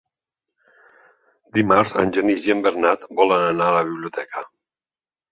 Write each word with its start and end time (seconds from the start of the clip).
Dimarts 1.57 1.93
en 2.03 2.13
Genís 2.15 2.47
i 2.49 2.53
en 2.53 2.63
Bernat 2.67 3.03
volen 3.19 3.45
anar 3.49 3.67
a 3.67 3.75
la 3.75 3.83
biblioteca. 3.91 4.43